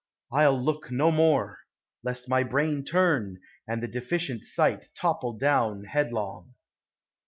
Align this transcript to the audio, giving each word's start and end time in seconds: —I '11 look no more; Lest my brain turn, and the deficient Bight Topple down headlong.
—I 0.33 0.45
'11 0.45 0.65
look 0.65 0.89
no 0.91 1.11
more; 1.11 1.59
Lest 2.01 2.27
my 2.27 2.41
brain 2.41 2.83
turn, 2.83 3.37
and 3.67 3.83
the 3.83 3.87
deficient 3.87 4.43
Bight 4.57 4.89
Topple 4.95 5.33
down 5.33 5.83
headlong. 5.83 6.55